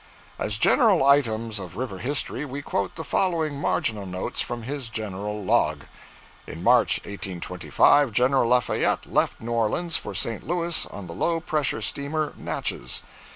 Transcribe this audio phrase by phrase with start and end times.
[0.39, 5.43] 'As general items of river history, we quote the following marginal notes from his general
[5.43, 5.83] log
[6.47, 8.31] 'In March, 1825, Gen.
[8.31, 10.47] Lafayette left New Orleans for St.
[10.47, 13.03] Louis on the low pressure steamer "Natchez."